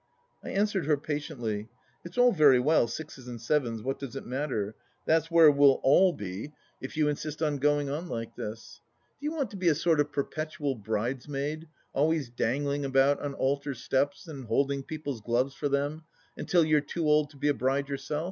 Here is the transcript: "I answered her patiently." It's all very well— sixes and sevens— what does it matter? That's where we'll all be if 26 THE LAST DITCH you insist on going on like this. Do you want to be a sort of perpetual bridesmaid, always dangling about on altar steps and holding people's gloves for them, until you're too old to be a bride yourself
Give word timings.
"I 0.43 0.49
answered 0.49 0.87
her 0.87 0.97
patiently." 0.97 1.69
It's 2.03 2.17
all 2.17 2.31
very 2.31 2.59
well— 2.59 2.87
sixes 2.87 3.27
and 3.27 3.39
sevens— 3.39 3.83
what 3.83 3.99
does 3.99 4.15
it 4.15 4.25
matter? 4.25 4.73
That's 5.05 5.29
where 5.29 5.51
we'll 5.51 5.79
all 5.83 6.11
be 6.11 6.45
if 6.45 6.45
26 6.45 6.45
THE 6.45 6.49
LAST 6.49 6.79
DITCH 6.79 6.97
you 6.97 7.07
insist 7.09 7.41
on 7.43 7.57
going 7.59 7.89
on 7.91 8.07
like 8.09 8.35
this. 8.35 8.81
Do 9.19 9.25
you 9.27 9.31
want 9.33 9.51
to 9.51 9.57
be 9.57 9.67
a 9.67 9.75
sort 9.75 9.99
of 9.99 10.11
perpetual 10.11 10.73
bridesmaid, 10.73 11.67
always 11.93 12.31
dangling 12.31 12.83
about 12.83 13.19
on 13.21 13.35
altar 13.35 13.75
steps 13.75 14.27
and 14.27 14.45
holding 14.45 14.81
people's 14.81 15.21
gloves 15.21 15.53
for 15.53 15.69
them, 15.69 16.05
until 16.35 16.65
you're 16.65 16.81
too 16.81 17.05
old 17.05 17.29
to 17.29 17.37
be 17.37 17.49
a 17.49 17.53
bride 17.53 17.87
yourself 17.87 18.19